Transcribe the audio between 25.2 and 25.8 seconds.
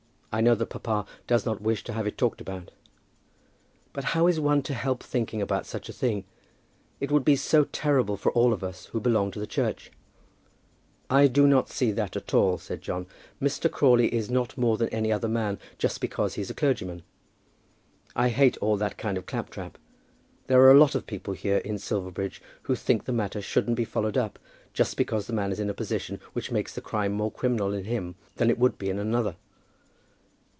the man is in a